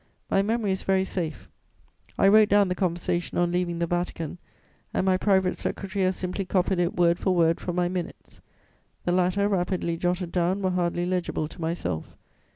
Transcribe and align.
My 0.31 0.41
memory 0.41 0.71
is 0.71 0.81
very 0.81 1.03
safe; 1.05 1.47
I 2.17 2.27
wrote 2.27 2.49
down 2.49 2.69
the 2.69 2.73
conversation 2.73 3.37
on 3.37 3.51
leaving 3.51 3.77
the 3.77 3.85
Vatican 3.85 4.39
and 4.95 5.05
my 5.05 5.15
private 5.15 5.59
secretary 5.59 6.03
has 6.05 6.15
simply 6.15 6.43
copied 6.43 6.79
it 6.79 6.95
word 6.95 7.19
for 7.19 7.35
word 7.35 7.59
from 7.61 7.75
my 7.75 7.87
minutes. 7.87 8.41
The 9.05 9.11
latter, 9.11 9.47
rapidly 9.47 9.97
jotted 9.97 10.31
down, 10.31 10.63
were 10.63 10.71
hardly 10.71 11.05
legible 11.05 11.47
to 11.49 11.61
myself. 11.61 12.17